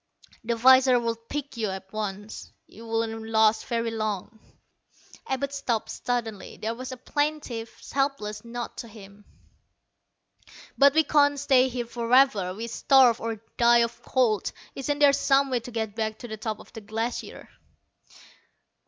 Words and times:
"The 0.43 0.55
visors 0.55 0.99
would 0.99 1.29
pick 1.29 1.57
you 1.57 1.67
up 1.67 1.83
at 1.89 1.93
once. 1.93 2.51
You 2.65 2.87
wouldn't 2.87 3.29
last 3.29 3.67
very 3.67 3.91
long." 3.91 4.39
Abud 5.27 5.53
stopped 5.53 5.91
suddenly. 5.91 6.57
There 6.57 6.73
was 6.73 6.91
a 6.91 6.97
plaintive, 6.97 7.69
helpless 7.91 8.43
note 8.43 8.77
to 8.77 8.87
him. 8.87 9.25
"But 10.75 10.95
we 10.95 11.03
can't 11.03 11.39
stay 11.39 11.67
here 11.69 11.85
forever. 11.85 12.51
We'd 12.55 12.71
starve, 12.71 13.21
or 13.21 13.43
die 13.57 13.83
of 13.83 14.01
cold. 14.01 14.51
Isn't 14.73 14.97
there 14.97 15.13
some 15.13 15.51
way 15.51 15.59
to 15.59 15.69
get 15.69 15.93
back 15.93 16.17
to 16.17 16.27
the 16.27 16.35
top 16.37 16.57
of 16.59 16.73
the 16.73 16.81
Glacier?" 16.81 17.49